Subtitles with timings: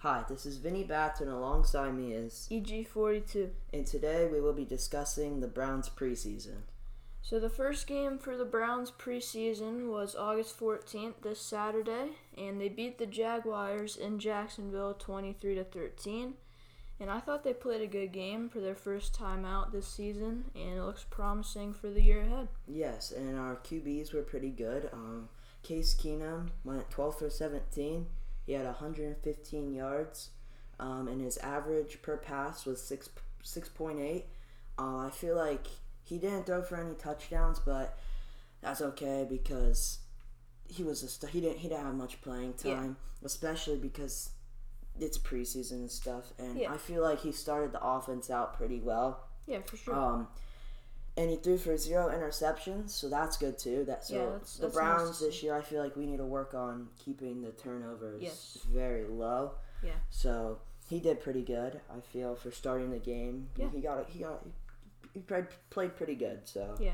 [0.00, 3.48] Hi, this is Vinny Batts, and alongside me is EG42.
[3.72, 6.64] And today we will be discussing the Browns preseason.
[7.22, 12.68] So the first game for the Browns preseason was August 14th, this Saturday, and they
[12.68, 16.34] beat the Jaguars in Jacksonville 23 to 13.
[17.00, 20.44] And I thought they played a good game for their first time out this season,
[20.54, 22.48] and it looks promising for the year ahead.
[22.68, 24.90] Yes, and our QBs were pretty good.
[24.92, 25.30] Um,
[25.62, 28.06] Case Keenum went 12 for 17.
[28.46, 30.30] He had 115 yards,
[30.78, 33.10] um, and his average per pass was six
[33.44, 34.22] 6.8.
[34.78, 35.66] Uh, I feel like
[36.04, 37.98] he didn't throw for any touchdowns, but
[38.60, 39.98] that's okay because
[40.68, 43.26] he was a st- he didn't he didn't have much playing time, yeah.
[43.26, 44.30] especially because
[44.98, 46.32] it's preseason and stuff.
[46.38, 46.72] And yeah.
[46.72, 49.26] I feel like he started the offense out pretty well.
[49.46, 49.94] Yeah, for sure.
[49.94, 50.28] Um,
[51.16, 53.84] and he threw for zero interceptions, so that's good too.
[53.84, 56.18] That so yeah, that's, the that's Browns nice this year, I feel like we need
[56.18, 58.58] to work on keeping the turnovers yes.
[58.70, 59.52] very low.
[59.82, 59.92] Yeah.
[60.10, 60.58] So
[60.88, 61.80] he did pretty good.
[61.90, 63.48] I feel for starting the game.
[63.56, 63.68] Yeah.
[63.72, 64.44] He got he got
[65.14, 66.40] he played played pretty good.
[66.44, 66.92] So yeah.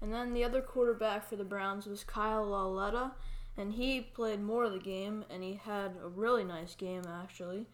[0.00, 3.12] And then the other quarterback for the Browns was Kyle Lauletta,
[3.56, 7.66] and he played more of the game, and he had a really nice game actually.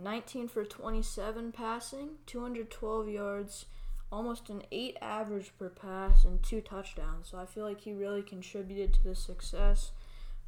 [0.00, 3.66] 19 for 27 passing, 212 yards,
[4.14, 7.28] almost an 8 average per pass, and two touchdowns.
[7.28, 9.90] So I feel like he really contributed to the success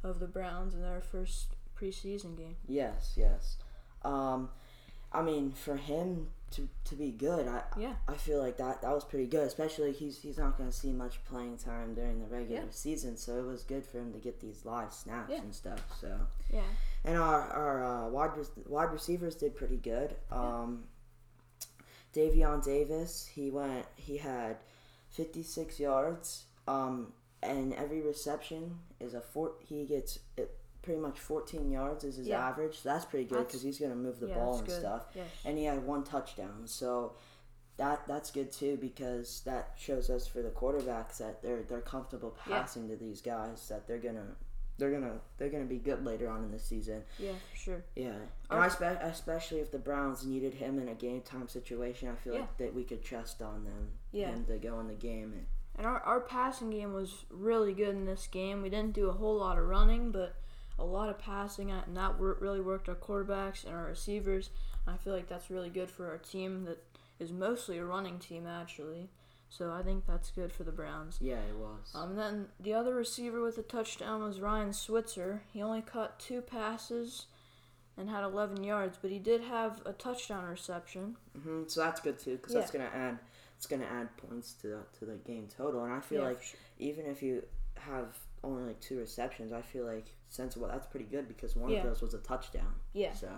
[0.03, 2.55] of the Browns in their first preseason game.
[2.67, 3.57] Yes, yes.
[4.03, 4.49] Um,
[5.11, 7.95] I mean, for him to, to be good, I yeah.
[8.07, 9.45] I feel like that that was pretty good.
[9.45, 12.67] Especially he's he's not going to see much playing time during the regular yeah.
[12.71, 15.41] season, so it was good for him to get these live snaps yeah.
[15.41, 15.81] and stuff.
[15.99, 16.17] So
[16.53, 16.61] yeah,
[17.03, 18.31] and our our uh, wide
[18.65, 20.15] wide receivers did pretty good.
[20.31, 20.83] Um,
[22.13, 24.57] Davion Davis, he went he had
[25.09, 26.45] fifty six yards.
[26.67, 27.13] Um,
[27.43, 29.53] and every reception is a four.
[29.59, 32.47] He gets it pretty much 14 yards is his Yeah.
[32.47, 32.79] average.
[32.79, 34.79] So that's pretty good because he's going to move the yeah, ball and good.
[34.79, 35.07] stuff.
[35.13, 35.27] Yes.
[35.43, 36.65] And he had one touchdown.
[36.65, 37.13] So
[37.75, 42.35] that that's good too because that shows us for the quarterbacks that they're they're comfortable
[42.47, 42.59] Yeah.
[42.61, 44.35] passing to these guys that they're gonna
[44.77, 47.03] they're gonna they're gonna be good later on in the season.
[47.19, 47.83] yeah, for sure.
[47.95, 48.13] Yeah,
[48.49, 52.15] and I spe- especially if the Browns needed him in a game time situation, I
[52.15, 52.41] feel Yeah.
[52.41, 53.89] like that we could trust on them.
[54.11, 54.29] Yeah.
[54.29, 55.45] him to go in the game and
[55.75, 58.61] And our, our passing game was really good in this game.
[58.63, 60.35] We didn't do a whole lot of running, but
[60.79, 64.49] a lot of passing, and that really worked our quarterbacks and our receivers.
[64.85, 66.83] And I feel like that's really good for our team that
[67.19, 69.09] is mostly a running team, actually.
[69.49, 71.17] So I think that's good for the Browns.
[71.21, 71.91] yeah, it was.
[71.95, 75.43] Um, then the other receiver with a touchdown was Ryan Switzer.
[75.53, 77.27] He only caught two passes
[77.97, 81.15] and had 11 yards, but he did have a touchdown reception.
[81.41, 82.59] hmm So that's good too, because Yeah.
[82.59, 83.19] that's gonna add
[83.55, 85.83] it's gonna add points to the, to the game total.
[85.85, 86.59] And I feel Yeah, like sure.
[86.77, 87.43] even if you
[87.75, 90.67] have only like two receptions, I feel like sensible.
[90.67, 91.79] That's pretty good because one Yeah.
[91.79, 92.75] of those was a touchdown.
[92.93, 93.13] Yeah.
[93.13, 93.29] So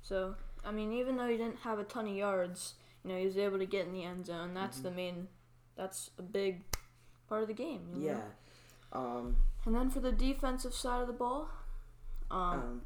[0.00, 2.74] So, I mean, even though he didn't have a ton of yards,
[3.04, 4.52] you know, he was able to get in the end zone.
[4.52, 5.28] That's the main,
[5.76, 6.62] that's a big
[7.28, 7.82] part of the game.
[7.94, 8.06] You know?
[8.14, 8.20] yeah.
[8.92, 11.48] Um, And then for the defensive side of the ball,
[12.30, 12.82] um, um,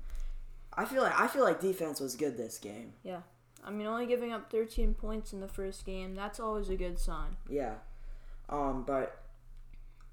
[0.73, 2.93] I feel like I feel like defense was good this game.
[3.03, 3.21] yeah.
[3.65, 7.01] I mean, only giving up 13 points in the first game, that's always a good
[7.01, 7.37] sign.
[7.49, 7.75] Yeah.
[8.49, 9.23] Um, but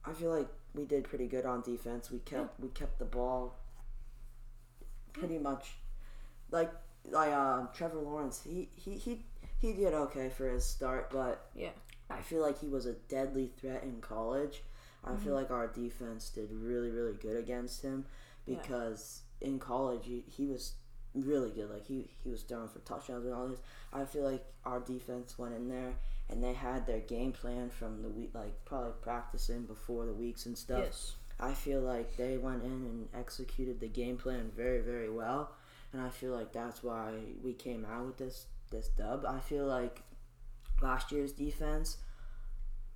[0.04, 2.10] I feel like we did pretty good on defense.
[2.10, 3.60] We kept we kept the ball
[5.14, 5.74] pretty much
[6.50, 6.72] like
[7.12, 8.42] like uh, Trevor Lawrence.
[8.44, 9.26] He, he he
[9.64, 11.72] he did okay for his start, but Yeah.
[12.10, 14.62] I feel like he was a deadly threat in college.
[15.04, 15.24] I Mm-hmm.
[15.24, 18.06] feel like our defense did really really good against him
[18.46, 18.58] Yeah.
[18.58, 20.74] because in college he, he was
[21.16, 21.70] really good.
[21.70, 23.60] Like he he was throwing for touchdowns and all this.
[23.94, 25.94] I feel like our defense went in there
[26.30, 30.46] and they had their game plan from the week, like probably practicing before the weeks
[30.46, 30.84] and stuff.
[30.84, 31.16] Yes.
[31.40, 35.52] I feel like they went in and executed the game plan very very well,
[35.92, 37.12] and I feel like that's why
[37.44, 39.26] we came out with this this dub.
[39.26, 40.02] I feel like
[40.82, 41.98] last year's defense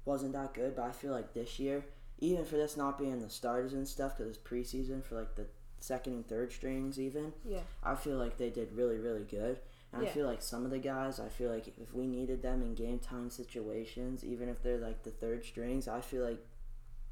[0.06, 1.86] wasn't that good, but I feel like this year,
[2.20, 5.46] even for this not being the starters and stuff, because it's preseason for like the
[5.80, 7.62] second and third strings, even Yeah.
[7.84, 9.60] I feel like they did really really good.
[9.94, 12.62] And I feel like some of the guys, I feel like if we needed them
[12.62, 16.46] in game time situations, even if they're like the third strings, I feel like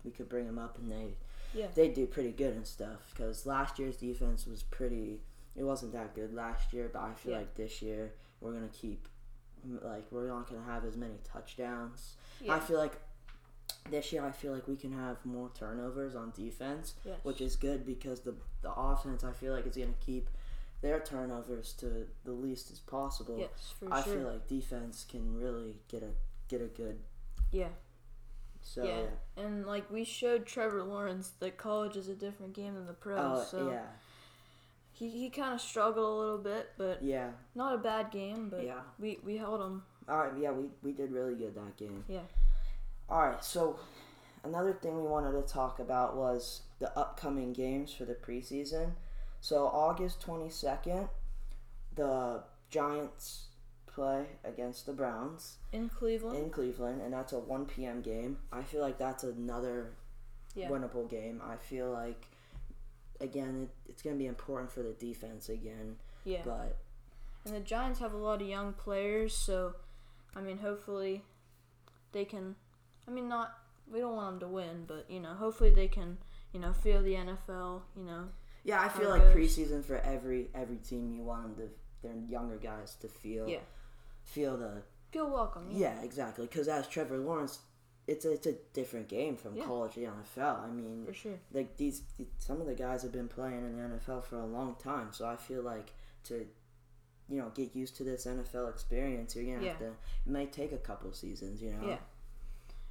[0.03, 1.15] we could bring them up and they
[1.53, 1.67] Yeah.
[1.73, 3.11] they do pretty good and stuff.
[3.11, 5.21] Because last year's defense was pretty.
[5.55, 7.39] It wasn't that good last year, but I feel Yeah.
[7.39, 9.07] like this year we're gonna keep
[9.81, 12.15] like we're not gonna have as many touchdowns.
[12.49, 12.93] I feel like
[13.89, 17.17] this year I feel like we can have more turnovers on defense, Yes.
[17.23, 20.29] which is good because the the offense I feel like is gonna keep
[20.81, 23.37] their turnovers to the least as possible.
[23.39, 24.13] Yes, for I sure.
[24.13, 26.09] feel like defense can really get a
[26.47, 26.99] get a good
[27.51, 27.69] yeah.
[28.61, 28.99] so yeah.
[29.37, 29.43] yeah.
[29.43, 33.19] And like we showed Trevor Lawrence that college is a different game than the pros.
[33.19, 33.85] Oh so yeah.
[34.97, 37.31] He, he kind of struggled a little bit, but Yeah.
[37.53, 38.49] not a bad game.
[38.49, 38.81] But Yeah.
[38.97, 39.83] we we held him.
[40.07, 40.37] All right.
[40.39, 42.03] Yeah, we we did really good that game.
[42.07, 42.21] Yeah.
[43.09, 43.43] All right.
[43.43, 43.77] So
[44.43, 48.93] another thing we wanted to talk about was the upcoming games for the preseason.
[49.41, 51.09] So August twenty second,
[51.95, 53.47] the Giants
[53.85, 56.37] play against the Browns In Cleveland.
[56.37, 58.01] in Cleveland, and that's a one p.m.
[58.01, 58.39] game.
[58.51, 59.91] I feel like that's another
[60.53, 60.69] Yeah.
[60.69, 61.41] winnable game.
[61.43, 62.27] I feel like
[63.21, 66.41] again it, it's going to be important for the defense again, yeah.
[66.45, 66.77] but
[67.45, 69.75] And the Giants have a lot of young players, so
[70.35, 71.23] I mean, hopefully
[72.11, 72.55] they can.
[73.07, 73.51] I mean, not
[73.91, 76.17] we don't want them to win, but you know, hopefully they can.
[76.53, 77.81] You know, feel the NFL.
[77.97, 78.23] You know,
[78.63, 79.35] yeah, I feel like goes.
[79.35, 81.73] preseason for every every team you want them to
[82.07, 83.59] their younger guys to feel Yeah.
[84.23, 85.67] feel the feel welcome.
[85.71, 87.59] yeah exactly because as Trevor Lawrence.
[88.07, 89.65] It's a, it's a different game from Yeah.
[89.65, 90.63] college to the NFL.
[90.63, 91.39] I mean, for sure.
[91.53, 92.03] like these
[92.37, 95.25] some of the guys have been playing in the NFL for a long time, so
[95.27, 95.91] I feel like
[96.25, 96.45] to
[97.27, 99.87] you know get used to this NFL experience, you're gonna have to.
[99.87, 101.87] It might take a couple seasons, you know.
[101.87, 101.97] Yeah.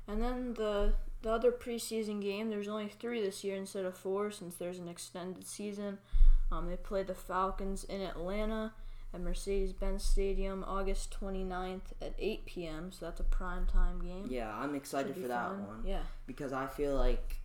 [0.08, 4.30] And then the the other preseason game, there's only three this year instead of four,
[4.30, 5.98] since there's an extended season.
[6.52, 8.74] Um, they play the Falcons in Atlanta
[9.14, 12.90] at Mercedes-Benz Stadium, August 29th at 8 p.m.
[12.92, 14.26] So that's a prime time game.
[14.28, 15.66] Yeah, I'm excited for that fun.
[15.66, 16.02] one Yeah.
[16.26, 17.36] because I feel like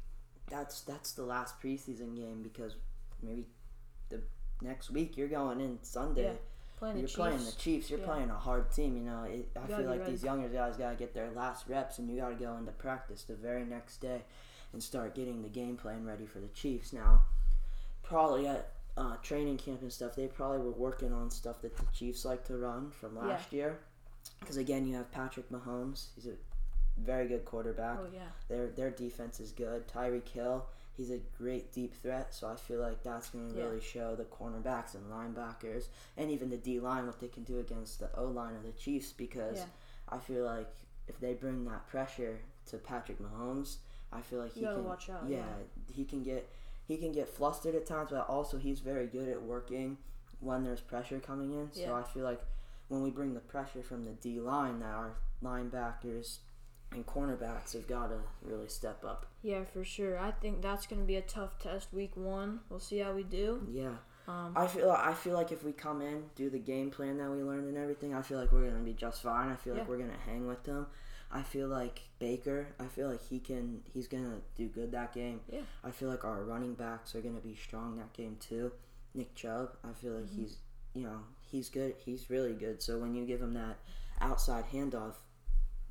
[0.50, 2.76] that's that's the last preseason game because
[3.22, 3.46] maybe
[4.10, 4.22] the
[4.62, 6.24] next week you're going in Sunday.
[6.24, 6.32] Yeah,
[6.80, 7.16] Playing the You're Chiefs.
[7.18, 7.90] playing the Chiefs.
[7.92, 8.06] You're Yeah.
[8.06, 8.98] playing a hard team.
[8.98, 10.12] You know, it, I gotta feel like ready.
[10.14, 13.36] these younger guys gotta get their last reps, and you gotta go into practice the
[13.36, 14.24] very next day
[14.74, 16.94] and start getting the game plan ready for the Chiefs.
[16.94, 17.24] Now,
[18.02, 21.86] probably at uh, training camp and stuff, they probably were working on stuff that the
[21.94, 23.80] Chiefs like to run from last year.
[24.40, 26.08] Because again, you have Patrick Mahomes.
[26.16, 26.36] He's a
[26.98, 27.98] very good quarterback.
[28.02, 28.28] Oh yeah.
[28.50, 29.88] Their their defense is good.
[29.88, 30.66] Tyreek Hill.
[30.98, 32.34] he's a great deep threat.
[32.34, 33.64] So I feel like that's going to Yeah.
[33.66, 35.86] really show the cornerbacks and linebackers,
[36.18, 38.74] and even the D line what they can do against the O line of the
[38.74, 39.14] Chiefs.
[39.14, 39.66] Because Yeah.
[40.10, 40.70] I feel like
[41.08, 43.78] if they bring that pressure to Patrick Mahomes,
[44.12, 44.84] I feel like he can.
[44.84, 45.94] watch out, Yeah, yeah.
[45.94, 46.50] he can get
[46.90, 49.96] he can get flustered at times, but also he's very good at working
[50.40, 51.72] when there's pressure coming in.
[51.72, 51.94] So Yeah.
[51.94, 52.42] I feel like
[52.88, 55.14] when we bring the pressure from the D line, that our
[55.44, 56.40] linebackers
[56.92, 59.28] and cornerbacks have got to really step up.
[59.44, 60.18] Yeah, for sure.
[60.18, 62.62] I think that's gonna be a tough test week one.
[62.70, 63.68] We'll see how we do.
[63.72, 63.98] Yeah.
[64.28, 67.30] Um, I feel I feel like if we come in, do the game plan that
[67.30, 69.50] we learned and everything, I feel like we're gonna be just fine.
[69.50, 69.90] I feel like Yeah.
[69.90, 70.88] we're gonna hang with them.
[71.32, 72.68] I feel like Baker.
[72.80, 73.82] I feel like he can.
[73.94, 75.42] He's gonna do good that game.
[75.52, 75.62] Yeah.
[75.84, 78.72] I feel like our running backs are gonna be strong that game too.
[79.14, 79.70] Nick Chubb.
[79.84, 80.42] I feel like Mm-hmm.
[80.42, 80.58] he's
[80.94, 81.20] you know
[81.52, 81.96] he's good.
[82.04, 82.82] He's really good.
[82.82, 83.78] So when you give him that
[84.22, 85.16] outside handoff,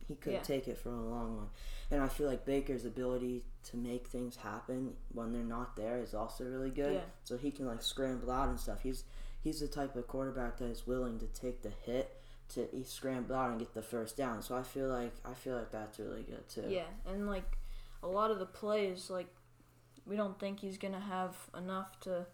[0.06, 0.42] he could Yeah.
[0.42, 1.48] take it for a long one.
[1.90, 6.14] And I feel like Baker's ability to make things happen when they're not there is
[6.14, 6.94] also really good.
[6.94, 7.00] Yeah.
[7.24, 8.80] So he can like scramble out and stuff.
[8.82, 9.04] He's
[9.40, 12.20] he's the type of quarterback that is willing to take the hit
[12.54, 14.42] to scramble out and get the first down.
[14.42, 16.64] So I feel like I feel like that's really good too.
[16.68, 17.58] Yeah, and like
[18.02, 19.28] a lot of the plays, like
[20.06, 22.26] we don't think he's gonna have enough to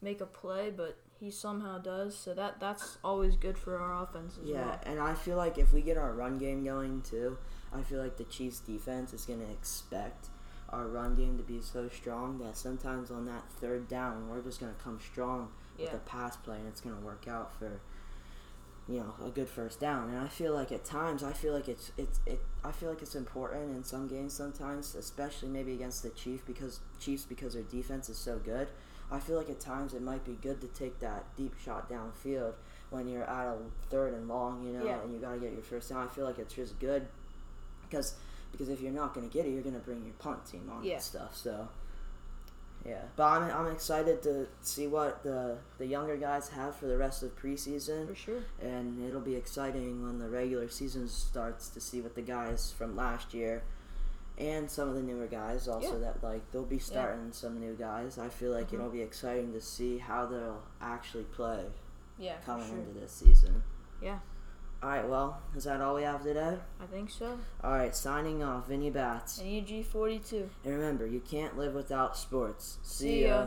[0.00, 2.16] make a play, but he somehow does.
[2.18, 4.80] So that that's always good for our offense as Yeah, well.
[4.86, 7.38] and I feel like if we get our run game going too,
[7.72, 10.26] I feel like the Chiefs defense is gonna expect
[10.70, 14.58] our run game to be so strong that sometimes on that third down we're just
[14.58, 15.84] gonna come strong Yeah.
[15.84, 17.80] with a pass play and it's gonna work out for
[18.88, 20.08] you know a good first down.
[20.10, 23.02] And I feel like at times I feel like it's it's it I feel like
[23.02, 27.62] it's important in some games sometimes, especially maybe against the Chiefs because Chiefs because their
[27.64, 28.68] defense is so good.
[29.10, 32.54] I feel like at times it might be good to take that deep shot downfield
[32.90, 33.56] when you're at a
[33.90, 35.00] third and long, you know, Yeah.
[35.02, 36.06] and you got to get your first down.
[36.06, 37.06] I feel like it's just good
[37.82, 38.14] because
[38.52, 40.70] because if you're not going to get it, you're going to bring your punt team
[40.70, 40.94] on Yeah.
[40.94, 41.36] and stuff.
[41.36, 41.68] So
[42.86, 46.96] yeah, but I'm, I'm excited to see what the the younger guys have for the
[46.96, 48.42] rest of preseason, For sure.
[48.60, 52.96] and it'll be exciting when the regular season starts to see what the guys from
[52.96, 53.62] last year.
[54.38, 56.06] And some of the newer guys also Yeah.
[56.12, 58.18] that like they'll be starting some new guys.
[58.18, 58.74] I feel like Mhm.
[58.74, 61.66] it'll be exciting to see how they'll actually play
[62.18, 62.78] Yeah, coming sure.
[62.78, 63.62] into this season.
[64.00, 64.18] Yeah.
[64.82, 66.56] All right, well, is that all we have today?
[66.80, 67.38] I think so.
[67.62, 69.38] All right, signing off, Vinny Bats.
[69.38, 70.50] And EG forty two.
[70.64, 72.78] And remember, you can't live without sports.
[72.82, 73.46] See ya.